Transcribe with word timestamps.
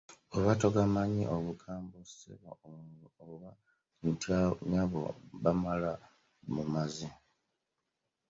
Bw’oba 0.27 0.51
togamanyi 0.61 1.23
obugambo 1.35 1.95
Ssebo 2.09 2.51
oba 3.33 3.49
Nnyabo 4.05 5.01
bumala 5.41 5.91
bumazi. 6.53 7.07